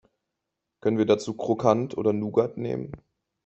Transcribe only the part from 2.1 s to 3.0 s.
Nougat nehmen?